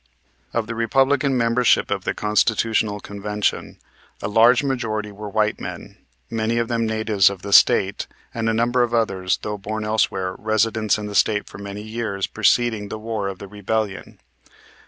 [0.51, 3.77] Of the Republican membership of the Constitutional Convention
[4.19, 5.95] a large majority were white men,
[6.27, 10.33] many of them natives of the State and a number of others, though born elsewhere,
[10.39, 14.17] residents in the State for many years preceding the war of the Rebellion.